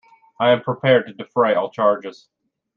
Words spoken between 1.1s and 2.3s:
defray all charges.